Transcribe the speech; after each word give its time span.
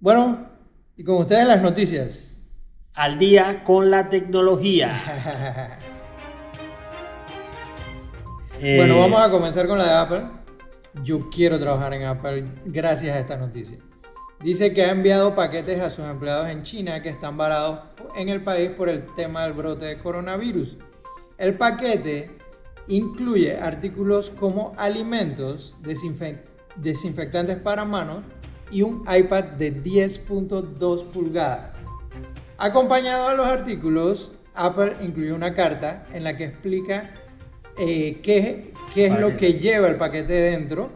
Bueno, 0.00 0.46
y 0.96 1.04
con 1.04 1.16
ustedes 1.18 1.46
las 1.46 1.60
noticias. 1.62 2.40
Al 2.94 3.18
día 3.18 3.62
con 3.64 3.90
la 3.90 4.08
tecnología. 4.08 5.78
Bueno, 8.62 8.94
Eh, 8.96 9.00
vamos 9.00 9.22
a 9.22 9.30
comenzar 9.30 9.66
con 9.66 9.78
la 9.78 9.84
de 9.86 9.94
Apple. 9.94 10.22
Yo 11.02 11.30
quiero 11.30 11.58
trabajar 11.58 11.94
en 11.94 12.04
Apple 12.04 12.44
gracias 12.66 13.16
a 13.16 13.18
esta 13.18 13.38
noticia. 13.38 13.78
Dice 14.44 14.74
que 14.74 14.84
ha 14.84 14.90
enviado 14.90 15.34
paquetes 15.34 15.80
a 15.80 15.88
sus 15.88 16.04
empleados 16.04 16.46
en 16.48 16.62
China 16.62 17.00
que 17.00 17.08
están 17.08 17.38
varados 17.38 17.80
en 18.16 18.28
el 18.28 18.44
país 18.44 18.68
por 18.72 18.90
el 18.90 19.06
tema 19.16 19.44
del 19.44 19.54
brote 19.54 19.86
de 19.86 19.96
coronavirus. 19.98 20.76
El 21.38 21.54
paquete 21.54 22.32
incluye 22.88 23.56
artículos 23.58 24.28
como 24.28 24.74
alimentos, 24.76 25.76
desinfe- 25.82 26.42
desinfectantes 26.76 27.56
para 27.56 27.86
manos 27.86 28.24
y 28.70 28.82
un 28.82 29.04
iPad 29.10 29.44
de 29.44 29.82
10.2 29.82 31.04
pulgadas. 31.06 31.78
Acompañado 32.58 33.28
a 33.28 33.34
los 33.34 33.46
artículos, 33.46 34.32
Apple 34.54 34.92
incluyó 35.02 35.34
una 35.34 35.54
carta 35.54 36.06
en 36.12 36.24
la 36.24 36.36
que 36.36 36.44
explica 36.44 37.14
eh, 37.78 38.20
qué, 38.22 38.72
qué 38.92 39.06
es 39.06 39.18
lo 39.18 39.36
que 39.36 39.54
lleva 39.54 39.88
el 39.88 39.96
paquete 39.96 40.32
dentro 40.32 40.90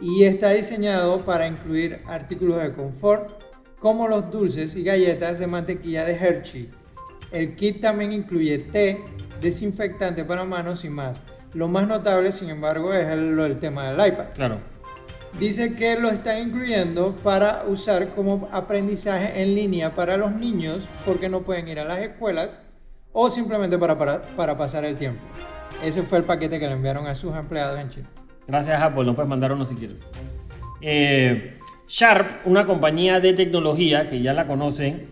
y 0.00 0.24
está 0.24 0.50
diseñado 0.50 1.18
para 1.18 1.46
incluir 1.46 2.00
artículos 2.06 2.62
de 2.62 2.72
confort 2.72 3.30
como 3.78 4.08
los 4.08 4.30
dulces 4.30 4.74
y 4.76 4.82
galletas 4.82 5.38
de 5.38 5.46
mantequilla 5.46 6.04
de 6.04 6.14
Hershey. 6.14 6.70
El 7.30 7.54
kit 7.54 7.80
también 7.80 8.12
incluye 8.12 8.58
té, 8.58 9.00
desinfectante 9.40 10.24
para 10.24 10.44
manos 10.44 10.84
y 10.84 10.88
más. 10.88 11.20
Lo 11.54 11.68
más 11.68 11.86
notable, 11.86 12.32
sin 12.32 12.50
embargo, 12.50 12.92
es 12.92 13.06
el, 13.06 13.58
tema 13.58 13.90
del 13.90 14.12
iPad. 14.12 14.26
Claro. 14.34 14.60
Dice 15.38 15.74
que 15.76 15.98
lo 16.00 16.08
están 16.10 16.38
incluyendo 16.48 17.14
para 17.22 17.64
usar 17.68 18.08
como 18.08 18.48
aprendizaje 18.50 19.40
en 19.42 19.54
línea 19.54 19.94
para 19.94 20.16
los 20.16 20.32
niños 20.32 20.88
porque 21.06 21.28
no 21.28 21.42
pueden 21.42 21.68
ir 21.68 21.78
a 21.78 21.84
las 21.84 22.00
escuelas 22.00 22.60
o 23.12 23.30
simplemente 23.30 23.78
para, 23.78 23.96
para, 23.96 24.22
para 24.22 24.56
pasar 24.56 24.84
el 24.84 24.96
tiempo. 24.96 25.20
Ese 25.84 26.02
fue 26.02 26.18
el 26.18 26.24
paquete 26.24 26.58
que 26.58 26.66
le 26.66 26.72
enviaron 26.72 27.06
a 27.06 27.14
sus 27.14 27.36
empleados 27.36 27.78
en 27.78 27.88
China. 27.88 28.10
Gracias 28.48 28.82
Apple, 28.82 29.04
no 29.04 29.14
puedes 29.14 29.28
mandar 29.28 29.52
uno 29.52 29.64
si 29.64 29.74
quieres. 29.74 29.98
Eh, 30.80 31.58
Sharp, 31.86 32.44
una 32.46 32.64
compañía 32.64 33.20
de 33.20 33.32
tecnología 33.32 34.06
que 34.06 34.20
ya 34.20 34.32
la 34.32 34.44
conocen, 34.46 35.06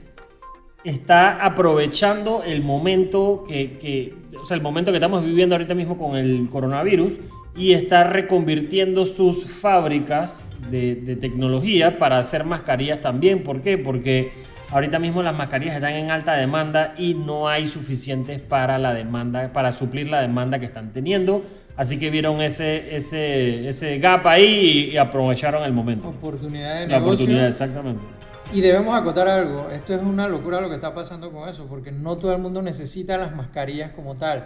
está 0.84 1.44
aprovechando 1.44 2.42
el 2.42 2.62
momento 2.62 3.44
que, 3.46 3.78
que- 3.78 4.14
o 4.40 4.44
sea, 4.44 4.56
el 4.56 4.62
momento 4.62 4.90
que 4.90 4.96
estamos 4.98 5.24
viviendo 5.24 5.54
ahorita 5.54 5.74
mismo 5.74 5.96
con 5.96 6.16
el 6.16 6.48
coronavirus 6.50 7.14
y 7.56 7.72
está 7.72 8.04
reconvirtiendo 8.04 9.06
sus 9.06 9.46
fábricas 9.46 10.44
de, 10.70 10.94
de 10.96 11.16
tecnología 11.16 11.98
para 11.98 12.18
hacer 12.18 12.44
mascarillas 12.44 13.00
también. 13.00 13.42
¿Por 13.42 13.62
qué? 13.62 13.78
Porque 13.78 14.30
ahorita 14.70 14.98
mismo 14.98 15.22
las 15.22 15.34
mascarillas 15.36 15.76
están 15.76 15.94
en 15.94 16.10
alta 16.10 16.34
demanda 16.34 16.94
y 16.98 17.14
no 17.14 17.48
hay 17.48 17.66
suficientes 17.66 18.40
para 18.40 18.78
la 18.78 18.92
demanda, 18.92 19.52
para 19.52 19.72
suplir 19.72 20.08
la 20.08 20.20
demanda 20.20 20.58
que 20.58 20.66
están 20.66 20.92
teniendo. 20.92 21.42
Así 21.76 21.98
que 21.98 22.10
vieron 22.10 22.40
ese, 22.40 22.96
ese, 22.96 23.68
ese 23.68 23.98
gap 23.98 24.26
ahí 24.26 24.88
y, 24.90 24.94
y 24.94 24.96
aprovecharon 24.96 25.62
el 25.62 25.72
momento. 25.72 26.08
Oportunidad 26.08 26.80
de 26.80 26.86
La 26.88 26.98
negocio. 26.98 27.12
oportunidad, 27.14 27.48
exactamente. 27.48 28.02
Y 28.52 28.60
debemos 28.60 28.98
acotar 28.98 29.26
algo, 29.28 29.68
esto 29.70 29.92
es 29.94 30.00
una 30.00 30.28
locura 30.28 30.60
lo 30.60 30.68
que 30.68 30.76
está 30.76 30.94
pasando 30.94 31.32
con 31.32 31.48
eso, 31.48 31.66
porque 31.66 31.90
no 31.90 32.16
todo 32.16 32.32
el 32.32 32.40
mundo 32.40 32.62
necesita 32.62 33.18
las 33.18 33.34
mascarillas 33.34 33.90
como 33.90 34.14
tal. 34.14 34.44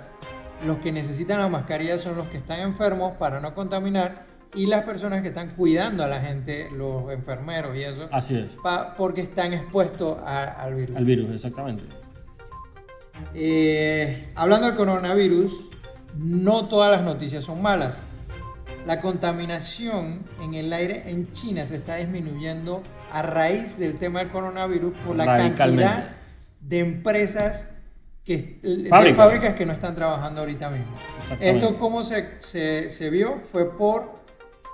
Los 0.66 0.78
que 0.78 0.92
necesitan 0.92 1.38
las 1.38 1.50
mascarillas 1.50 2.02
son 2.02 2.16
los 2.16 2.26
que 2.28 2.36
están 2.38 2.60
enfermos 2.60 3.12
para 3.18 3.40
no 3.40 3.54
contaminar 3.54 4.26
y 4.54 4.66
las 4.66 4.84
personas 4.84 5.22
que 5.22 5.28
están 5.28 5.50
cuidando 5.50 6.04
a 6.04 6.08
la 6.08 6.20
gente, 6.20 6.68
los 6.76 7.10
enfermeros 7.12 7.76
y 7.76 7.82
eso, 7.84 8.06
Así 8.12 8.36
es. 8.36 8.52
pa- 8.62 8.94
porque 8.96 9.22
están 9.22 9.52
expuestos 9.52 10.18
a- 10.24 10.62
al 10.62 10.74
virus. 10.74 10.96
Al 10.96 11.04
virus, 11.04 11.30
exactamente. 11.30 11.84
Eh, 13.34 14.30
hablando 14.34 14.66
del 14.66 14.76
coronavirus, 14.76 15.68
no 16.16 16.66
todas 16.68 16.90
las 16.90 17.02
noticias 17.02 17.44
son 17.44 17.62
malas. 17.62 18.00
La 18.86 19.00
contaminación 19.00 20.20
en 20.42 20.54
el 20.54 20.72
aire 20.72 21.04
en 21.10 21.30
China 21.32 21.64
se 21.64 21.76
está 21.76 21.96
disminuyendo 21.96 22.82
a 23.12 23.22
raíz 23.22 23.78
del 23.78 23.98
tema 23.98 24.20
del 24.20 24.28
coronavirus 24.30 24.94
por 25.06 25.16
la 25.16 25.26
cantidad 25.26 26.10
de 26.60 26.78
empresas 26.80 27.68
que 28.30 28.60
de 28.62 28.88
Fábricas. 28.88 29.16
fábricas 29.16 29.54
que 29.54 29.66
no 29.66 29.72
están 29.72 29.96
trabajando 29.96 30.40
ahorita 30.40 30.70
mismo. 30.70 30.92
Esto 31.40 31.76
cómo 31.78 32.04
se, 32.04 32.40
se, 32.40 32.88
se 32.88 33.10
vio 33.10 33.38
fue 33.38 33.76
por 33.76 34.20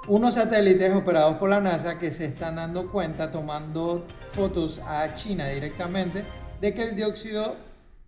unos 0.09 0.35
satélites 0.35 0.95
operados 0.95 1.39
por 1.39 1.49
la 1.49 1.61
NASA 1.61 1.99
que 1.99 2.11
se 2.11 2.27
están 2.27 2.57
dando 2.57 2.91
cuenta 2.91 3.31
tomando 3.31 4.05
fotos 4.29 4.81
a 4.87 5.15
China 5.15 5.49
directamente 5.49 6.23
de 6.61 6.75
que 6.75 6.83
el 6.83 6.97
dióxido 6.97 7.57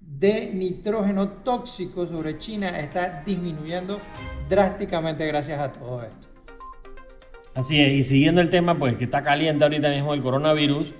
de 0.01 0.51
nitrógeno 0.53 1.29
tóxico 1.29 2.07
sobre 2.07 2.37
China 2.39 2.79
está 2.79 3.23
disminuyendo 3.25 4.01
drásticamente 4.51 5.27
gracias 5.27 5.59
a 5.61 5.73
todo 5.73 6.03
esto. 6.03 6.29
Así 7.55 7.81
es, 7.81 7.93
y 7.93 8.03
siguiendo 8.03 8.41
el 8.41 8.51
tema, 8.51 8.79
pues 8.79 8.97
que 8.97 9.05
está 9.05 9.23
caliente 9.23 9.65
ahorita 9.65 9.89
mismo 9.89 10.15
el 10.15 10.21
coronavirus, 10.21 10.95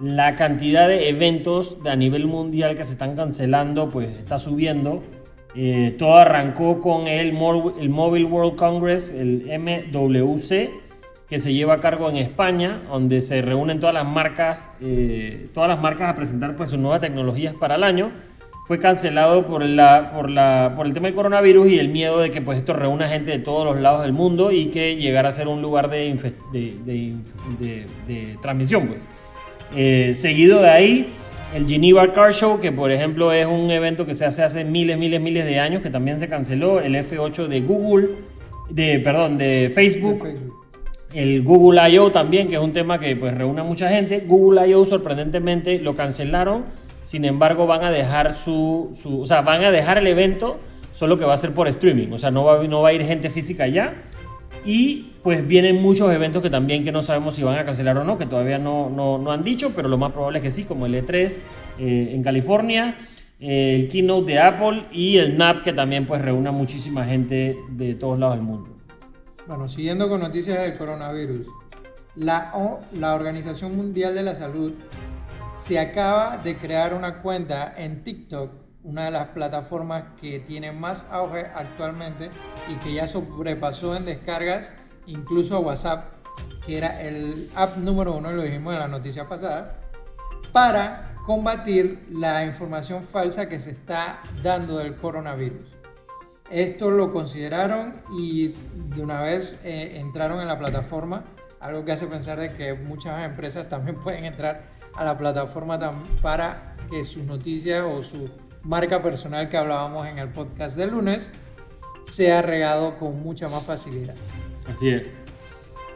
la 0.00 0.34
cantidad 0.34 0.88
de 0.88 1.08
eventos 1.08 1.76
a 1.84 1.94
nivel 1.94 2.26
mundial 2.26 2.74
que 2.76 2.84
se 2.84 2.92
están 2.92 3.16
cancelando, 3.16 3.88
pues 3.88 4.08
está 4.18 4.38
subiendo. 4.38 5.02
Eh, 5.54 5.94
todo 5.98 6.16
arrancó 6.16 6.80
con 6.80 7.06
el, 7.06 7.32
Mobile 7.32 8.24
World 8.24 8.56
Congress, 8.56 9.10
el 9.10 9.44
MWC, 9.58 10.70
que 11.28 11.38
se 11.38 11.52
lleva 11.52 11.74
a 11.74 11.78
cargo 11.78 12.08
en 12.08 12.16
España, 12.16 12.82
donde 12.88 13.20
se 13.20 13.42
reúnen 13.42 13.78
todas 13.78 13.94
las 13.94 14.06
marcas, 14.06 14.72
eh, 14.80 15.48
todas 15.52 15.68
las 15.68 15.80
marcas 15.80 16.10
a 16.10 16.16
presentar 16.16 16.56
pues 16.56 16.70
sus 16.70 16.78
nuevas 16.78 17.00
tecnologías 17.00 17.54
para 17.54 17.74
el 17.74 17.84
año. 17.84 18.10
Fue 18.66 18.78
cancelado 18.78 19.46
por, 19.46 19.64
el 19.64 19.74
tema 19.74 21.06
del 21.08 21.14
coronavirus 21.14 21.68
y 21.70 21.78
el 21.80 21.88
miedo 21.88 22.20
de 22.20 22.30
que 22.30 22.40
pues, 22.40 22.58
esto 22.58 22.72
reúna 22.72 23.08
gente 23.08 23.32
de 23.32 23.40
todos 23.40 23.64
los 23.64 23.80
lados 23.80 24.02
del 24.02 24.12
mundo 24.12 24.52
y 24.52 24.66
que 24.66 24.94
llegara 24.96 25.30
a 25.30 25.32
ser 25.32 25.48
un 25.48 25.60
lugar 25.60 25.90
de- 25.90 26.14
de 26.52 28.38
transmisión. 28.40 28.86
Pues. 28.86 29.08
Eh, 29.76 30.12
seguido 30.14 30.60
de 30.62 30.68
ahí, 30.70 31.08
el 31.54 31.66
Geneva 31.68 32.10
Car 32.12 32.32
Show, 32.32 32.60
que 32.60 32.72
por 32.72 32.90
ejemplo 32.90 33.32
es 33.32 33.46
un 33.46 33.70
evento 33.70 34.06
que 34.06 34.14
se 34.14 34.24
hace 34.24 34.42
hace 34.42 34.64
miles, 34.64 34.98
miles, 34.98 35.20
miles 35.20 35.44
de 35.44 35.58
años, 35.58 35.82
que 35.82 35.90
también 35.90 36.18
se 36.18 36.28
canceló. 36.28 36.80
El 36.80 36.94
F8 36.94 37.46
de 37.46 37.60
Google, 37.60 38.08
de, 38.68 38.98
perdón, 39.00 39.36
de 39.38 39.70
Facebook. 39.74 40.22
De 40.22 40.30
Facebook. 40.32 40.54
El 41.12 41.42
Google 41.42 41.90
I.O. 41.90 42.12
también, 42.12 42.46
que 42.46 42.54
es 42.54 42.60
un 42.60 42.72
tema 42.72 43.00
que 43.00 43.16
pues 43.16 43.34
reúne 43.36 43.62
a 43.62 43.64
mucha 43.64 43.88
gente. 43.88 44.24
Google 44.26 44.68
I.O. 44.68 44.84
sorprendentemente 44.84 45.80
lo 45.80 45.94
cancelaron. 45.96 46.66
Sin 47.02 47.24
embargo, 47.24 47.66
van 47.66 47.82
a 47.82 47.90
dejar 47.90 48.36
su, 48.36 48.90
su- 48.94 49.22
O 49.22 49.26
sea, 49.26 49.40
van 49.40 49.64
a 49.64 49.72
dejar 49.72 49.98
el 49.98 50.06
evento, 50.06 50.60
solo 50.92 51.16
que 51.16 51.24
va 51.24 51.34
a 51.34 51.36
ser 51.36 51.52
por 51.52 51.66
streaming. 51.66 52.12
O 52.12 52.18
sea, 52.18 52.30
no 52.30 52.44
va, 52.44 52.62
no 52.62 52.82
va 52.82 52.90
a 52.90 52.92
ir 52.92 53.02
gente 53.04 53.28
física 53.28 53.64
allá. 53.64 53.94
Y 54.64 55.09
pues 55.22 55.46
vienen 55.46 55.80
muchos 55.82 56.12
eventos 56.12 56.42
que 56.42 56.50
también 56.50 56.82
que 56.82 56.92
no 56.92 57.02
sabemos 57.02 57.34
si 57.34 57.42
van 57.42 57.58
a 57.58 57.64
cancelar 57.64 57.96
o 57.98 58.04
no, 58.04 58.16
que 58.16 58.26
todavía 58.26 58.58
no, 58.58 58.88
no, 58.90 59.18
no 59.18 59.32
han 59.32 59.42
dicho, 59.42 59.72
pero 59.74 59.88
lo 59.88 59.98
más 59.98 60.12
probable 60.12 60.38
es 60.38 60.44
que 60.44 60.50
sí, 60.50 60.64
como 60.64 60.86
el 60.86 60.94
E3 60.94 61.38
eh, 61.78 62.10
en 62.14 62.22
California, 62.22 62.98
eh, 63.38 63.74
el 63.76 63.88
Keynote 63.88 64.32
de 64.32 64.38
Apple 64.38 64.86
y 64.92 65.16
el 65.18 65.36
NAP, 65.36 65.62
que 65.62 65.72
también 65.72 66.06
pues 66.06 66.22
reúne 66.22 66.48
a 66.48 66.52
muchísima 66.52 67.04
gente 67.04 67.56
de 67.70 67.94
todos 67.94 68.18
lados 68.18 68.36
del 68.36 68.44
mundo. 68.44 68.76
Bueno, 69.46 69.68
siguiendo 69.68 70.08
con 70.08 70.20
noticias 70.20 70.58
del 70.60 70.76
coronavirus, 70.76 71.46
la, 72.16 72.52
O- 72.54 72.80
la 72.98 73.14
Organización 73.14 73.76
Mundial 73.76 74.14
de 74.14 74.22
la 74.22 74.34
Salud 74.34 74.72
se 75.54 75.78
acaba 75.78 76.36
de 76.38 76.56
crear 76.56 76.94
una 76.94 77.20
cuenta 77.20 77.74
en 77.76 78.02
TikTok, 78.04 78.50
una 78.84 79.04
de 79.06 79.10
las 79.10 79.28
plataformas 79.28 80.04
que 80.20 80.38
tiene 80.38 80.72
más 80.72 81.06
auge 81.10 81.46
actualmente 81.54 82.30
y 82.70 82.74
que 82.84 82.94
ya 82.94 83.06
sobrepasó 83.06 83.96
en 83.96 84.06
descargas 84.06 84.72
incluso 85.10 85.60
WhatsApp, 85.60 86.12
que 86.64 86.78
era 86.78 87.00
el 87.02 87.50
app 87.54 87.76
número 87.76 88.16
uno, 88.16 88.32
lo 88.32 88.42
dijimos 88.42 88.72
en 88.74 88.80
la 88.80 88.88
noticia 88.88 89.28
pasada, 89.28 89.80
para 90.52 91.14
combatir 91.24 92.06
la 92.10 92.44
información 92.44 93.02
falsa 93.02 93.48
que 93.48 93.60
se 93.60 93.70
está 93.70 94.20
dando 94.42 94.78
del 94.78 94.96
coronavirus. 94.96 95.76
Esto 96.50 96.90
lo 96.90 97.12
consideraron 97.12 97.94
y 98.18 98.54
de 98.74 99.02
una 99.02 99.22
vez 99.22 99.60
eh, 99.64 99.98
entraron 100.00 100.40
en 100.40 100.48
la 100.48 100.58
plataforma, 100.58 101.24
algo 101.60 101.84
que 101.84 101.92
hace 101.92 102.06
pensar 102.08 102.40
de 102.40 102.52
que 102.54 102.74
muchas 102.74 103.24
empresas 103.24 103.68
también 103.68 103.96
pueden 104.02 104.24
entrar 104.24 104.80
a 104.94 105.04
la 105.04 105.16
plataforma 105.16 105.78
para 106.20 106.74
que 106.90 107.04
sus 107.04 107.24
noticias 107.24 107.84
o 107.84 108.02
su 108.02 108.28
marca 108.62 109.00
personal 109.02 109.48
que 109.48 109.56
hablábamos 109.56 110.06
en 110.08 110.18
el 110.18 110.28
podcast 110.30 110.76
del 110.76 110.90
lunes 110.90 111.30
sea 112.04 112.42
regado 112.42 112.96
con 112.98 113.22
mucha 113.22 113.48
más 113.48 113.62
facilidad. 113.62 114.14
Así 114.70 114.88
es. 114.90 115.10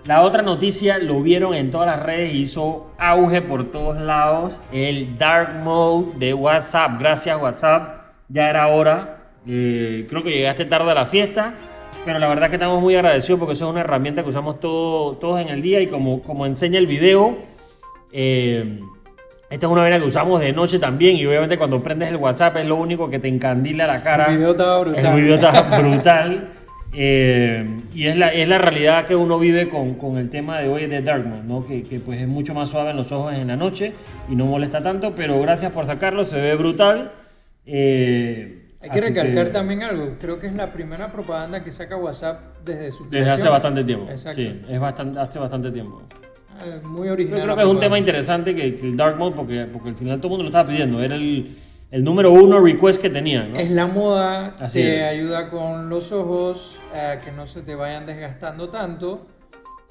La 0.06 0.20
otra 0.20 0.42
noticia 0.42 0.98
lo 0.98 1.22
vieron 1.22 1.54
en 1.54 1.70
todas 1.70 1.86
las 1.86 2.04
redes, 2.04 2.34
hizo 2.34 2.90
auge 2.98 3.40
por 3.40 3.70
todos 3.70 4.00
lados. 4.00 4.60
El 4.72 5.16
dark 5.16 5.54
mode 5.62 6.12
de 6.18 6.34
WhatsApp. 6.34 6.98
Gracias 6.98 7.40
WhatsApp. 7.40 8.02
Ya 8.28 8.50
era 8.50 8.66
hora. 8.68 9.18
Eh, 9.46 10.06
creo 10.08 10.22
que 10.22 10.30
llegaste 10.30 10.66
tarde 10.66 10.90
a 10.90 10.94
la 10.94 11.06
fiesta. 11.06 11.54
Pero 12.04 12.18
la 12.18 12.28
verdad 12.28 12.50
que 12.50 12.56
estamos 12.56 12.82
muy 12.82 12.94
agradecidos 12.96 13.38
porque 13.38 13.54
eso 13.54 13.64
es 13.64 13.70
una 13.70 13.80
herramienta 13.80 14.22
que 14.22 14.28
usamos 14.28 14.60
todo- 14.60 15.16
todos 15.16 15.40
en 15.40 15.48
el 15.48 15.62
día. 15.62 15.80
Y 15.80 15.86
como, 15.86 16.22
como 16.22 16.44
enseña 16.44 16.78
el 16.78 16.86
video, 16.86 17.38
Eh, 18.16 18.78
esta 19.50 19.66
es 19.66 19.72
una 19.72 19.82
vaina 19.82 19.98
que 19.98 20.04
usamos 20.06 20.38
de 20.40 20.52
noche 20.52 20.78
también 20.78 21.16
y 21.16 21.26
obviamente 21.26 21.58
cuando 21.58 21.82
prendes 21.82 22.08
el 22.10 22.16
WhatsApp 22.16 22.58
es 22.58 22.66
lo 22.68 22.76
único 22.76 23.08
que 23.10 23.18
te 23.18 23.26
encandila 23.26 23.86
la 23.88 24.00
cara. 24.02 24.26
El 24.26 24.36
video 24.38 24.52
estaba 24.52 24.78
brutal. 24.80 25.04
El 25.06 25.14
video 25.20 25.34
está 25.34 25.62
brutal. 25.78 26.48
Eh, 26.96 27.66
y 27.92 28.06
es 28.06 28.16
la, 28.16 28.32
es 28.32 28.48
la 28.48 28.58
realidad 28.58 29.04
que 29.04 29.16
uno 29.16 29.38
vive 29.38 29.68
con, 29.68 29.94
con 29.94 30.16
el 30.16 30.30
tema 30.30 30.60
de 30.60 30.68
hoy 30.68 30.86
de 30.86 31.02
Dark 31.02 31.26
Mode, 31.26 31.42
¿no? 31.42 31.66
Que, 31.66 31.82
que, 31.82 31.98
pues 31.98 32.20
es 32.20 32.28
mucho 32.28 32.54
más 32.54 32.68
suave 32.68 32.90
en 32.90 32.96
los 32.96 33.10
ojos 33.10 33.34
en 33.34 33.48
la 33.48 33.56
noche 33.56 33.92
y 34.28 34.36
no 34.36 34.46
molesta 34.46 34.80
tanto, 34.80 35.14
pero 35.14 35.40
gracias 35.40 35.72
por 35.72 35.86
sacarlo, 35.86 36.22
se 36.22 36.40
ve 36.40 36.54
brutal. 36.54 37.12
Eh, 37.66 38.62
Hay 38.80 38.90
que 38.90 39.00
recalcar 39.00 39.46
que, 39.46 39.52
también 39.52 39.82
algo, 39.82 40.16
creo 40.20 40.38
que 40.38 40.46
es 40.46 40.54
la 40.54 40.72
primera 40.72 41.10
propaganda 41.10 41.64
que 41.64 41.72
saca 41.72 41.96
WhatsApp 41.96 42.58
desde 42.64 42.92
su 42.92 43.08
Desde 43.10 43.30
hace 43.30 43.48
bastante 43.48 43.82
tiempo. 43.82 44.10
Exacto. 44.10 44.40
Sí, 44.40 44.62
es 44.68 44.80
bastante, 44.80 45.18
hace 45.18 45.38
bastante 45.40 45.72
tiempo. 45.72 46.02
Ah, 46.60 46.88
muy 46.88 47.08
original. 47.08 47.40
Yo 47.40 47.44
creo 47.44 47.56
que 47.56 47.62
es 47.62 47.68
un 47.68 47.80
tema 47.80 47.98
interesante 47.98 48.54
que, 48.54 48.76
que, 48.76 48.86
el 48.86 48.96
Dark 48.96 49.18
Mode, 49.18 49.34
porque, 49.34 49.66
porque 49.72 49.88
al 49.88 49.96
final 49.96 50.18
todo 50.18 50.28
el 50.28 50.30
mundo 50.30 50.44
lo 50.44 50.48
estaba 50.50 50.68
pidiendo, 50.68 51.02
era 51.02 51.16
el 51.16 51.56
el 51.94 52.02
número 52.02 52.32
uno 52.32 52.60
request 52.60 53.00
que 53.00 53.08
tenía. 53.08 53.44
¿no? 53.44 53.56
Es 53.56 53.70
la 53.70 53.86
moda, 53.86 54.56
Así 54.58 54.82
te 54.82 54.96
es. 54.96 55.12
ayuda 55.12 55.48
con 55.48 55.88
los 55.88 56.10
ojos, 56.10 56.80
eh, 56.92 57.20
que 57.24 57.30
no 57.30 57.46
se 57.46 57.62
te 57.62 57.76
vayan 57.76 58.04
desgastando 58.04 58.68
tanto. 58.68 59.28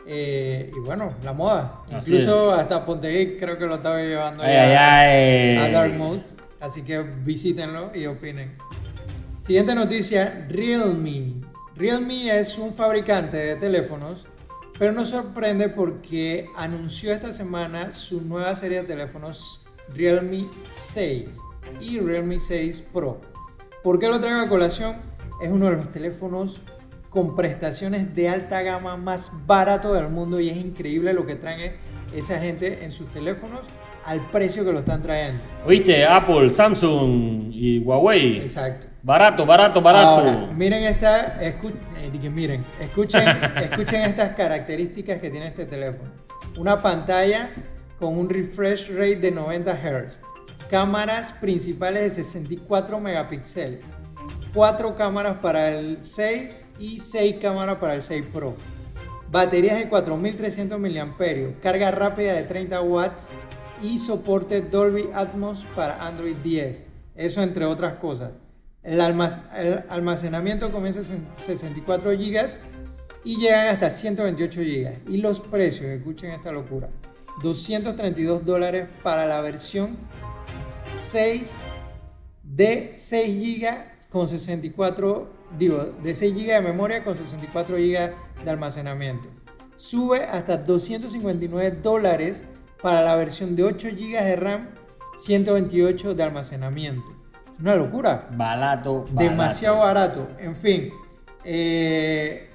Eh, 0.05 0.69
y 0.75 0.79
bueno, 0.81 1.13
la 1.23 1.31
moda. 1.31 1.81
Así 1.93 2.11
Incluso 2.11 2.53
es. 2.53 2.59
hasta 2.59 2.85
Ponte 2.85 3.37
creo 3.37 3.57
que 3.57 3.65
lo 3.65 3.75
estaba 3.75 3.99
llevando 4.01 4.43
ay, 4.43 4.51
ya 4.51 4.99
ay, 4.99 5.57
a 5.59 5.69
Dark 5.69 5.93
Mode. 5.93 6.25
Así 6.59 6.81
que 6.81 7.03
visítenlo 7.03 7.91
y 7.95 8.05
opinen. 8.05 8.57
Siguiente 9.39 9.73
noticia, 9.73 10.45
Realme. 10.49 11.35
Realme 11.77 12.37
es 12.37 12.57
un 12.57 12.73
fabricante 12.73 13.37
de 13.37 13.55
teléfonos, 13.55 14.27
pero 14.77 14.91
nos 14.91 15.07
sorprende 15.07 15.69
porque 15.69 16.47
anunció 16.57 17.13
esta 17.13 17.31
semana 17.31 17.93
su 17.93 18.19
nueva 18.19 18.57
serie 18.57 18.81
de 18.81 18.87
teléfonos 18.89 19.67
Realme 19.95 20.49
6 20.69 21.39
y 21.79 21.99
Realme 21.99 22.39
6 22.39 22.83
Pro. 22.93 23.21
¿Por 23.83 23.99
qué 23.99 24.07
lo 24.07 24.19
traigo 24.19 24.41
a 24.41 24.47
colación? 24.47 24.95
Es 25.41 25.49
uno 25.49 25.69
de 25.69 25.75
los 25.75 25.91
teléfonos 25.91 26.61
con 27.09 27.35
prestaciones 27.35 28.15
de 28.15 28.29
alta 28.29 28.61
gama 28.61 28.97
más 28.97 29.31
barato 29.45 29.93
del 29.93 30.09
mundo 30.09 30.39
y 30.39 30.49
es 30.49 30.57
increíble 30.57 31.13
lo 31.13 31.25
que 31.25 31.35
traen 31.35 31.73
esa 32.15 32.39
gente 32.39 32.83
en 32.83 32.91
sus 32.91 33.11
teléfonos 33.11 33.61
al 34.05 34.19
precio 34.31 34.65
que 34.65 34.71
lo 34.71 34.79
están 34.79 35.01
trayendo. 35.01 35.41
¿Oíste? 35.65 36.05
Apple, 36.05 36.49
Samsung 36.49 37.51
y 37.53 37.79
Huawei. 37.79 38.39
Exacto. 38.39 38.87
Barato, 39.01 39.45
barato, 39.45 39.81
barato. 39.81 40.21
Ahora, 40.21 40.53
miren 40.55 40.83
esta, 40.83 41.41
escu 41.41 41.71
eh, 41.97 42.29
miren, 42.29 42.63
escuchen, 42.79 43.27
escuchen 43.57 44.01
estas 44.01 44.31
características 44.35 45.19
que 45.19 45.29
tiene 45.29 45.47
este 45.47 45.65
teléfono. 45.65 46.09
Una 46.57 46.77
pantalla 46.77 47.51
con 47.99 48.17
un 48.17 48.29
refresh 48.29 48.89
rate 48.91 49.17
de 49.17 49.31
90 49.31 49.73
Hz 49.73 50.32
cámaras 50.73 51.33
principales 51.33 52.01
de 52.15 52.23
64 52.23 52.99
megapíxeles, 52.99 53.81
4 54.55 54.95
cámaras 54.95 55.37
para 55.37 55.69
el 55.69 56.03
6 56.03 56.65
y 56.79 56.97
6 56.97 57.35
cámaras 57.39 57.77
para 57.77 57.93
el 57.93 58.01
6 58.01 58.25
Pro, 58.33 58.55
baterías 59.29 59.77
de 59.77 59.87
4300 59.87 60.79
mAh, 60.79 61.61
carga 61.61 61.91
rápida 61.91 62.33
de 62.33 62.41
30 62.41 62.81
watts 62.81 63.27
y 63.83 63.99
soporte 63.99 64.61
Dolby 64.61 65.09
Atmos 65.13 65.63
para 65.75 66.07
Android 66.07 66.37
10. 66.37 66.83
Eso 67.17 67.43
entre 67.43 67.65
otras 67.65 67.93
cosas. 67.97 68.31
El, 68.81 68.99
almacenamiento 68.99 70.71
comienza 70.71 71.01
en 71.01 71.27
64 71.35 72.13
GB 72.13 72.47
y 73.23 73.37
llegan 73.37 73.67
hasta 73.67 73.91
128 73.91 74.59
GB. 74.59 75.13
Y 75.13 75.17
los 75.17 75.39
precios, 75.39 75.91
escuchen 75.91 76.31
esta 76.31 76.51
locura. 76.51 76.89
232 77.43 78.43
dólares 78.43 78.87
para 79.03 79.27
la 79.27 79.39
versión 79.41 79.97
6 80.93 81.41
de 82.43 82.89
6 82.93 83.59
GB 83.59 84.09
con 84.09 84.27
64, 84.27 85.27
digo, 85.57 85.93
de 86.03 86.13
6 86.13 86.35
GB 86.35 86.53
de 86.53 86.61
memoria 86.61 87.03
con 87.03 87.15
64 87.15 87.75
GB 87.77 88.43
de 88.43 88.49
almacenamiento. 88.49 89.27
Sube 89.75 90.23
hasta 90.23 90.57
259 90.57 91.79
dólares 91.81 92.43
para 92.81 93.01
la 93.01 93.15
versión 93.15 93.55
de 93.55 93.63
8 93.63 93.87
GB 93.91 94.23
de 94.23 94.35
RAM, 94.35 94.69
128 95.17 96.13
de 96.13 96.23
almacenamiento. 96.23 97.11
Es 97.51 97.59
una 97.59 97.75
locura. 97.75 98.29
Barato. 98.31 99.05
Demasiado 99.11 99.79
barato. 99.79 100.27
En 100.37 100.55
fin, 100.55 100.91
eh, 101.43 102.49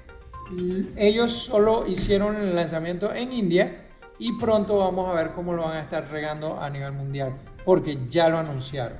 ellos 0.95 1.31
solo 1.31 1.85
hicieron 1.87 2.35
el 2.37 2.55
lanzamiento 2.55 3.13
en 3.13 3.33
India 3.33 3.88
y 4.19 4.33
pronto 4.33 4.77
vamos 4.77 5.09
a 5.09 5.13
ver 5.13 5.31
cómo 5.31 5.53
lo 5.53 5.63
van 5.63 5.77
a 5.77 5.81
estar 5.81 6.09
regando 6.11 6.59
a 6.59 6.69
nivel 6.69 6.91
mundial 6.91 7.33
porque 7.65 7.97
ya 8.09 8.29
lo 8.29 8.37
anunciaron. 8.37 8.97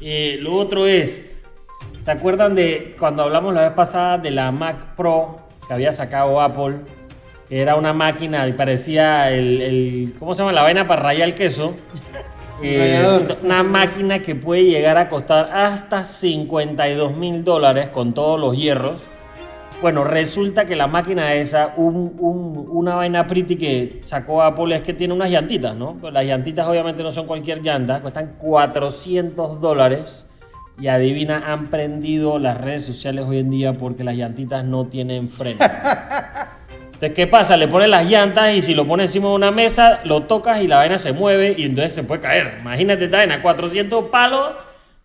Eh, 0.00 0.38
lo 0.40 0.54
otro 0.54 0.86
es, 0.86 1.24
¿se 2.00 2.10
acuerdan 2.10 2.54
de 2.54 2.94
cuando 2.98 3.22
hablamos 3.22 3.52
la 3.54 3.62
vez 3.62 3.72
pasada 3.72 4.18
de 4.18 4.30
la 4.30 4.52
Mac 4.52 4.94
Pro 4.96 5.40
que 5.66 5.74
había 5.74 5.92
sacado 5.92 6.40
Apple? 6.40 6.80
Era 7.50 7.76
una 7.76 7.92
máquina 7.92 8.46
y 8.48 8.52
parecía 8.52 9.30
el, 9.30 9.60
el 9.60 10.14
¿cómo 10.18 10.34
se 10.34 10.42
llama? 10.42 10.52
La 10.52 10.62
vaina 10.62 10.86
para 10.86 11.02
rayar 11.02 11.28
el 11.28 11.34
queso. 11.34 11.74
Eh, 12.62 13.36
una 13.42 13.62
máquina 13.62 14.20
que 14.20 14.34
puede 14.36 14.64
llegar 14.64 14.96
a 14.96 15.08
costar 15.08 15.50
hasta 15.52 16.04
52 16.04 17.14
mil 17.16 17.44
dólares 17.44 17.88
con 17.88 18.14
todos 18.14 18.38
los 18.40 18.56
hierros. 18.56 19.02
Bueno, 19.84 20.02
resulta 20.02 20.64
que 20.64 20.76
la 20.76 20.86
máquina 20.86 21.34
esa, 21.34 21.74
un, 21.76 22.16
un, 22.18 22.66
una 22.70 22.94
vaina 22.94 23.26
pretty 23.26 23.56
que 23.56 23.98
sacó 24.00 24.40
Apple 24.40 24.74
es 24.74 24.80
que 24.80 24.94
tiene 24.94 25.12
unas 25.12 25.30
llantitas, 25.30 25.76
¿no? 25.76 25.98
Pues 26.00 26.10
las 26.10 26.24
llantitas 26.24 26.66
obviamente 26.66 27.02
no 27.02 27.12
son 27.12 27.26
cualquier 27.26 27.60
llanta, 27.60 28.00
cuestan 28.00 28.36
400 28.38 29.60
dólares. 29.60 30.24
Y 30.80 30.86
adivina, 30.86 31.52
han 31.52 31.66
prendido 31.66 32.38
las 32.38 32.58
redes 32.58 32.86
sociales 32.86 33.26
hoy 33.28 33.40
en 33.40 33.50
día 33.50 33.74
porque 33.74 34.04
las 34.04 34.16
llantitas 34.16 34.64
no 34.64 34.86
tienen 34.86 35.28
freno. 35.28 35.58
Entonces, 36.86 37.12
¿qué 37.12 37.26
pasa? 37.26 37.58
Le 37.58 37.68
pones 37.68 37.90
las 37.90 38.08
llantas 38.08 38.54
y 38.54 38.62
si 38.62 38.72
lo 38.72 38.86
pones 38.86 39.10
encima 39.10 39.28
de 39.28 39.34
una 39.34 39.50
mesa, 39.50 40.00
lo 40.04 40.22
tocas 40.22 40.62
y 40.62 40.66
la 40.66 40.78
vaina 40.78 40.96
se 40.96 41.12
mueve 41.12 41.56
y 41.58 41.64
entonces 41.64 41.92
se 41.92 42.04
puede 42.04 42.22
caer. 42.22 42.56
Imagínate 42.58 43.04
esta 43.04 43.18
vaina, 43.18 43.42
400 43.42 44.06
palos, 44.06 44.56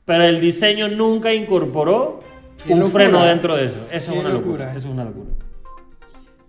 pero 0.06 0.24
el 0.24 0.40
diseño 0.40 0.88
nunca 0.88 1.34
incorporó 1.34 2.20
un 2.68 2.80
locura. 2.80 2.90
freno 2.90 3.24
dentro 3.24 3.56
de 3.56 3.66
eso. 3.66 3.80
Eso 3.92 4.12
es 4.12 4.20
una 4.20 4.30
locura. 4.30 4.66
locura. 4.66 4.72
Eso 4.72 4.88
es 4.88 4.94
una 4.94 5.06
locura. 5.06 5.32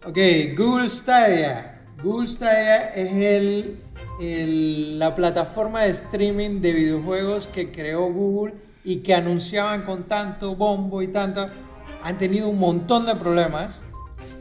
Ok, 0.06 0.18
Google 0.56 0.88
Stadia. 0.88 1.82
Google 2.02 2.26
Stadia 2.26 2.94
es 2.94 3.12
el, 3.12 3.76
el, 4.20 4.98
la 4.98 5.14
plataforma 5.14 5.82
de 5.82 5.90
streaming 5.90 6.60
de 6.60 6.72
videojuegos 6.72 7.46
que 7.46 7.70
creó 7.70 8.10
Google 8.10 8.54
y 8.82 8.96
que 8.98 9.14
anunciaban 9.14 9.82
con 9.82 10.04
tanto 10.04 10.56
bombo 10.56 11.02
y 11.02 11.08
tanto. 11.08 11.46
Han 12.02 12.16
tenido 12.16 12.48
un 12.48 12.58
montón 12.58 13.04
de 13.04 13.14
problemas, 13.14 13.82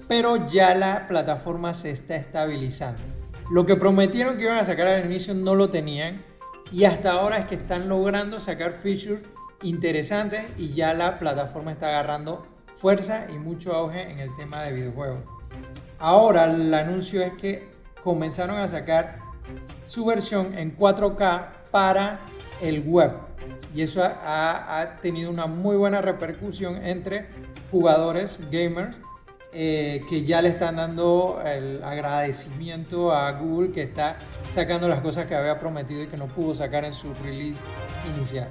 pero 0.08 0.48
ya 0.48 0.74
la 0.76 1.08
plataforma 1.10 1.74
se 1.74 1.92
está 1.92 2.16
estabilizando. 2.16 3.02
Lo 3.52 3.66
que 3.66 3.76
prometieron 3.76 4.38
que 4.38 4.44
iban 4.44 4.60
a 4.60 4.66
sacar 4.66 4.88
al 4.88 5.06
inicio 5.06 5.34
no 5.34 5.56
lo 5.56 5.70
tenían 5.70 6.24
y 6.72 6.86
hasta 6.86 7.12
ahora 7.12 7.40
es 7.40 7.48
que 7.48 7.56
están 7.56 7.90
logrando 7.90 8.40
sacar 8.40 8.74
features 8.74 9.22
interesantes 9.64 10.52
y 10.58 10.74
ya 10.74 10.94
la 10.94 11.20
plataforma 11.20 11.72
está 11.72 11.90
agarrando 11.90 12.46
fuerza 12.74 13.28
y 13.34 13.38
mucho 13.38 13.74
auge 13.74 14.10
en 14.10 14.20
el 14.20 14.36
tema 14.36 14.64
de 14.64 14.74
videojuegos. 14.74 15.20
Ahora 15.98 16.46
el 16.46 16.74
anuncio 16.74 17.22
es 17.22 17.34
que 17.34 17.68
comenzaron 18.04 18.58
a 18.58 18.68
sacar 18.68 19.20
su 19.86 20.06
versión 20.06 20.58
en 20.58 20.78
4K 20.78 21.48
para 21.72 22.20
el 22.62 22.82
web 22.82 23.12
y 23.76 23.82
eso 23.82 24.04
ha, 24.04 24.80
ha 24.80 24.98
tenido 25.02 25.30
una 25.30 25.46
muy 25.48 25.76
buena 25.76 26.02
repercusión 26.02 26.84
entre 26.86 27.28
jugadores, 27.72 28.40
gamers, 28.52 28.96
eh, 29.52 30.02
que 30.08 30.26
ya 30.26 30.44
le 30.44 30.50
están 30.50 30.76
dando 30.76 31.42
el 31.44 31.84
agradecimiento 31.84 33.12
a 33.12 33.32
Google 33.32 33.72
que 33.72 33.82
está 33.82 34.18
sacando 34.52 34.88
las 34.88 35.02
cosas 35.02 35.26
que 35.26 35.36
había 35.36 35.60
prometido 35.60 36.04
y 36.04 36.08
que 36.08 36.18
no 36.18 36.28
pudo 36.28 36.54
sacar 36.54 36.86
en 36.86 36.94
su 36.94 37.14
release 37.16 37.64
inicial. 38.16 38.50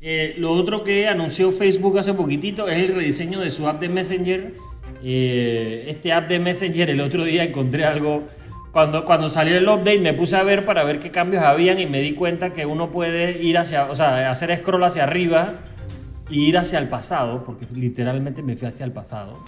Eh, 0.00 0.36
lo 0.38 0.52
otro 0.52 0.84
que 0.84 1.08
anunció 1.08 1.50
Facebook 1.50 1.98
hace 1.98 2.14
poquitito 2.14 2.68
es 2.68 2.88
el 2.88 2.94
rediseño 2.94 3.40
de 3.40 3.50
su 3.50 3.68
app 3.68 3.80
de 3.80 3.88
Messenger. 3.88 4.54
Eh, 5.02 5.86
este 5.88 6.12
app 6.12 6.28
de 6.28 6.38
Messenger, 6.38 6.90
el 6.90 7.00
otro 7.00 7.24
día 7.24 7.44
encontré 7.44 7.84
algo. 7.84 8.24
Cuando, 8.70 9.04
cuando 9.04 9.28
salió 9.28 9.56
el 9.56 9.68
update 9.68 9.98
me 9.98 10.12
puse 10.12 10.36
a 10.36 10.42
ver 10.42 10.64
para 10.64 10.84
ver 10.84 11.00
qué 11.00 11.10
cambios 11.10 11.42
habían 11.42 11.80
y 11.80 11.86
me 11.86 12.00
di 12.00 12.12
cuenta 12.12 12.52
que 12.52 12.66
uno 12.66 12.90
puede 12.90 13.42
ir 13.42 13.58
hacia, 13.58 13.90
o 13.90 13.94
sea, 13.94 14.30
hacer 14.30 14.54
scroll 14.56 14.84
hacia 14.84 15.04
arriba 15.04 15.52
y 16.30 16.44
ir 16.44 16.58
hacia 16.58 16.78
el 16.78 16.88
pasado, 16.88 17.42
porque 17.44 17.66
literalmente 17.74 18.42
me 18.42 18.56
fui 18.56 18.68
hacia 18.68 18.84
el 18.84 18.92
pasado. 18.92 19.42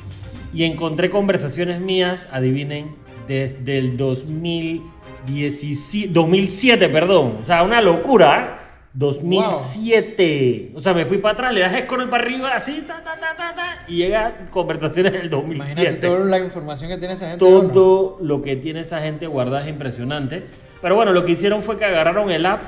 Y 0.53 0.65
encontré 0.65 1.11
conversaciones 1.11 1.81
mías, 1.81 2.29
adivinen, 2.33 2.97
desde 3.29 3.79
el 3.79 3.97
2017, 3.97 6.13
2007, 6.13 6.89
perdón. 6.89 7.39
O 7.43 7.45
sea, 7.45 7.63
una 7.63 7.81
locura. 7.81 8.57
2007. 8.93 10.69
Wow. 10.71 10.79
O 10.79 10.81
sea, 10.81 10.95
me 10.95 11.07
fui 11.07 11.19
para 11.19 11.35
atrás, 11.35 11.55
le 11.55 11.61
das 11.61 11.83
scroll 11.83 12.09
para 12.09 12.25
arriba, 12.25 12.55
así, 12.55 12.85
ta, 12.87 13.03
ta, 13.03 13.13
ta, 13.13 13.37
ta, 13.37 13.55
ta, 13.55 13.85
y 13.87 13.97
llega 13.97 14.47
conversaciones 14.51 15.13
del 15.13 15.27
Imagínate 15.27 15.47
2007. 15.47 15.97
toda 16.07 16.25
la 16.25 16.39
información 16.39 16.91
que 16.91 16.99
tiene 16.99 17.15
esa 17.15 17.29
gente. 17.29 17.39
Todo 17.39 18.19
lo 18.21 18.43
que 18.43 18.57
tiene 18.57 18.81
esa 18.81 19.01
gente 19.01 19.27
guardada 19.27 19.63
es 19.63 19.69
impresionante. 19.69 20.45
Pero 20.83 20.97
bueno, 20.97 21.13
lo 21.13 21.25
que 21.25 21.33
hicieron 21.33 21.63
fue 21.63 21.77
que 21.77 21.85
agarraron 21.85 22.31
el 22.31 22.47
app, 22.47 22.63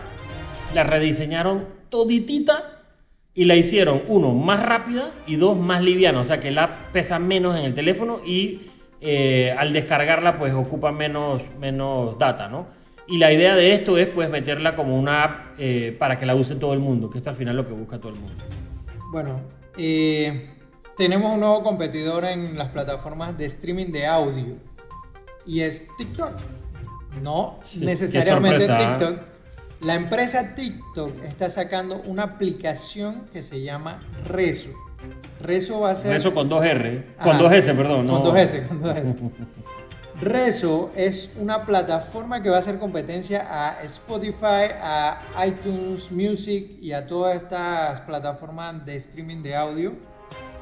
la 0.74 0.84
rediseñaron 0.84 1.66
toditita 1.88 2.82
y 3.34 3.46
la 3.46 3.56
hicieron, 3.56 4.02
uno, 4.08 4.34
más 4.34 4.62
rápida 4.62 5.10
y 5.26 5.36
dos, 5.36 5.56
más 5.56 5.82
liviana. 5.82 6.20
O 6.20 6.24
sea 6.24 6.38
que 6.38 6.48
el 6.48 6.58
app 6.58 6.78
pesa 6.92 7.18
menos 7.18 7.58
en 7.58 7.64
el 7.64 7.74
teléfono 7.74 8.20
y 8.24 8.62
eh, 9.00 9.54
al 9.58 9.72
descargarla 9.72 10.38
pues 10.38 10.52
ocupa 10.52 10.92
menos, 10.92 11.42
menos 11.58 12.18
data, 12.18 12.48
¿no? 12.48 12.66
Y 13.12 13.18
la 13.18 13.30
idea 13.30 13.54
de 13.54 13.74
esto 13.74 13.98
es 13.98 14.06
pues 14.06 14.30
meterla 14.30 14.72
como 14.72 14.98
una 14.98 15.22
app 15.22 15.46
eh, 15.58 15.94
para 15.98 16.18
que 16.18 16.24
la 16.24 16.34
use 16.34 16.54
todo 16.54 16.72
el 16.72 16.78
mundo, 16.78 17.10
que 17.10 17.18
esto 17.18 17.28
al 17.28 17.36
final 17.36 17.58
es 17.58 17.62
lo 17.62 17.68
que 17.68 17.74
busca 17.78 18.00
todo 18.00 18.10
el 18.10 18.18
mundo. 18.18 18.42
Bueno, 19.10 19.38
eh, 19.76 20.48
tenemos 20.96 21.30
un 21.34 21.40
nuevo 21.40 21.62
competidor 21.62 22.24
en 22.24 22.56
las 22.56 22.70
plataformas 22.70 23.36
de 23.36 23.44
streaming 23.44 23.92
de 23.92 24.06
audio 24.06 24.56
y 25.44 25.60
es 25.60 25.86
TikTok. 25.98 26.32
No 27.20 27.58
Sí, 27.60 27.84
necesariamente 27.84 28.64
¿eh? 28.64 28.78
TikTok. 28.78 29.18
La 29.82 29.94
empresa 29.94 30.54
TikTok 30.54 31.22
está 31.24 31.50
sacando 31.50 32.00
una 32.06 32.22
aplicación 32.22 33.26
que 33.30 33.42
se 33.42 33.60
llama 33.60 34.02
Rezo. 34.24 34.70
Rezo 35.38 35.80
va 35.80 35.90
a 35.90 35.94
ser. 35.96 36.16
Eso 36.16 36.32
con 36.32 36.48
dos 36.48 36.64
R, 36.64 37.04
con 37.20 37.32
Ajá, 37.32 37.42
dos 37.42 37.52
S, 37.52 37.74
perdón. 37.74 38.06
Con 38.06 38.06
no. 38.06 38.20
dos 38.20 38.38
S, 38.38 38.66
con 38.68 38.80
dos 38.80 38.96
S. 38.96 39.16
Rezo 40.22 40.92
es 40.94 41.32
una 41.36 41.66
plataforma 41.66 42.44
que 42.44 42.48
va 42.48 42.54
a 42.54 42.58
hacer 42.60 42.78
competencia 42.78 43.44
a 43.50 43.82
Spotify, 43.82 44.70
a 44.80 45.20
iTunes 45.44 46.12
Music 46.12 46.78
y 46.80 46.92
a 46.92 47.08
todas 47.08 47.34
estas 47.34 48.02
plataformas 48.02 48.86
de 48.86 48.94
streaming 48.94 49.42
de 49.42 49.56
audio. 49.56 49.94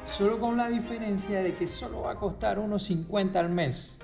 Solo 0.03 0.39
con 0.39 0.57
la 0.57 0.67
diferencia 0.67 1.43
de 1.43 1.53
que 1.53 1.67
solo 1.67 2.01
va 2.01 2.13
a 2.13 2.15
costar 2.15 2.57
unos 2.57 2.81
50 2.85 3.39
al 3.39 3.49
mes. 3.49 3.99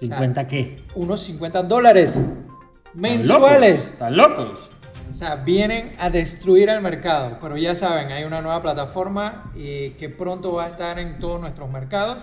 ¿50 0.00 0.46
qué? 0.46 0.84
Unos 0.94 1.20
50 1.22 1.64
dólares 1.64 2.14
¿Están 2.14 2.56
mensuales. 2.94 3.70
locos? 3.72 3.92
¿Están 3.92 4.16
locos? 4.16 4.68
O 5.10 5.14
sea, 5.16 5.34
vienen 5.34 5.94
a 5.98 6.10
destruir 6.10 6.68
el 6.68 6.80
mercado. 6.80 7.38
Pero 7.42 7.56
ya 7.56 7.74
saben, 7.74 8.12
hay 8.12 8.22
una 8.22 8.40
nueva 8.40 8.62
plataforma 8.62 9.50
eh, 9.56 9.96
que 9.98 10.08
pronto 10.08 10.52
va 10.52 10.66
a 10.66 10.68
estar 10.68 11.00
en 11.00 11.18
todos 11.18 11.40
nuestros 11.40 11.68
mercados 11.68 12.22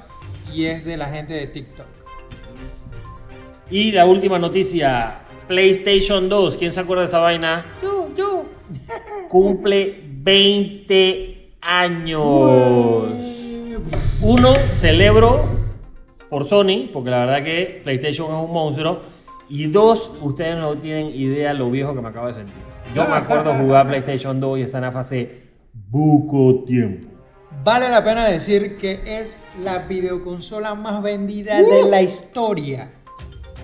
y 0.54 0.68
es 0.68 0.86
de 0.86 0.96
la 0.96 1.08
gente 1.10 1.34
de 1.34 1.46
TikTok. 1.48 1.99
Y 3.72 3.92
la 3.92 4.06
última 4.06 4.40
noticia, 4.40 5.20
PlayStation 5.48 6.28
2, 6.28 6.58
¿quién 6.58 6.72
se 6.72 6.80
acuerda 6.80 7.02
de 7.04 7.08
esa 7.08 7.20
vaina? 7.20 7.66
Yo, 7.82 8.10
yo. 8.16 8.46
Cumple 9.28 10.04
20 10.08 11.52
años. 11.62 12.24
Uno, 14.22 14.54
celebro 14.72 15.46
por 16.30 16.46
Sony, 16.46 16.90
porque 16.92 17.10
la 17.10 17.20
verdad 17.20 17.44
que 17.44 17.82
PlayStation 17.84 18.28
es 18.36 18.44
un 18.44 18.52
monstruo. 18.52 19.00
Y 19.50 19.66
dos, 19.68 20.12
ustedes 20.22 20.58
no 20.58 20.76
tienen 20.76 21.08
idea 21.08 21.54
lo 21.54 21.72
viejo 21.72 21.96
que 21.96 22.02
me 22.02 22.10
acabo 22.10 22.28
de 22.28 22.34
sentir. 22.34 22.56
Yo 22.96 23.08
me 23.08 23.14
acuerdo 23.14 23.54
jugar 23.54 23.88
PlayStation 23.88 24.40
2 24.40 24.60
y 24.60 24.62
esa 24.64 24.80
nafa 24.80 25.00
hace 25.00 25.44
buco 25.74 26.64
tiempo. 26.66 27.08
Vale 27.52 27.90
la 27.90 28.04
pena 28.04 28.28
decir 28.28 28.78
que 28.78 29.02
es 29.06 29.44
la 29.64 29.80
videoconsola 29.80 30.76
más 30.76 31.02
vendida 31.02 31.62
de 31.62 31.84
la 31.84 32.02
historia, 32.02 32.92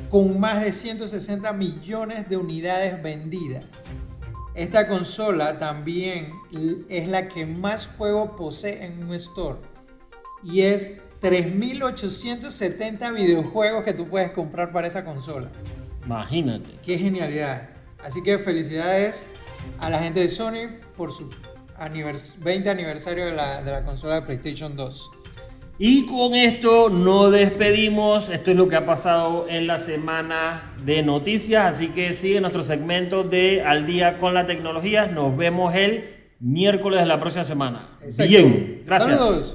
con 0.10 0.40
más 0.40 0.64
de 0.64 0.72
160 0.72 1.54
millones 1.54 2.28
de 2.28 2.36
unidades 2.36 3.02
vendidas. 3.02 3.64
Esta 4.56 4.88
consola 4.88 5.60
también 5.60 6.34
es 6.90 7.08
la 7.08 7.28
que 7.28 7.46
más 7.46 7.88
juegos 7.88 8.32
posee 8.36 8.86
en 8.86 9.04
un 9.04 9.14
store 9.14 9.60
y 10.44 10.62
es 10.62 10.96
3.870 11.22 13.14
videojuegos 13.14 13.84
que 13.84 13.94
tú 13.94 14.08
puedes 14.08 14.32
comprar 14.32 14.72
para 14.72 14.88
esa 14.88 15.06
consola. 15.06 15.50
Imagínate. 16.06 16.72
Qué 16.84 16.98
genialidad. 16.98 17.70
Así 18.04 18.24
que 18.24 18.40
felicidades 18.40 19.26
a 19.80 19.90
la 19.90 20.00
gente 20.00 20.22
de 20.22 20.30
Sony 20.30 20.70
por 20.96 21.12
su 21.12 21.30
anivers- 21.80 22.36
20 22.40 22.70
aniversario 22.70 23.26
de 23.26 23.32
la, 23.34 23.62
de 23.62 23.72
la 23.72 23.84
consola 23.84 24.16
de 24.16 24.22
PlayStation 24.24 24.76
2. 24.76 25.12
Y 25.78 26.06
con 26.06 26.36
esto 26.36 26.90
nos 26.90 27.32
despedimos. 27.34 28.30
Esto 28.30 28.52
es 28.52 28.58
lo 28.58 28.68
que 28.70 28.78
ha 28.78 28.86
pasado 28.86 29.48
en 29.50 29.68
la 29.68 29.78
semana 29.78 30.74
de 30.84 31.04
noticias. 31.04 31.66
Así 31.74 31.90
que 31.90 32.14
sigue 32.14 32.40
nuestro 32.40 32.64
segmento 32.64 33.24
de 33.24 33.62
Al 33.62 33.86
día 33.86 34.18
con 34.18 34.34
la 34.34 34.46
tecnología. 34.46 35.08
Nos 35.08 35.36
vemos 35.36 35.76
el 35.76 36.16
miércoles 36.40 37.02
de 37.02 37.06
la 37.08 37.20
próxima 37.20 37.44
semana. 37.44 37.90
Exacto. 38.02 38.30
Bien, 38.30 38.84
gracias. 38.86 39.20
Saludos. 39.20 39.54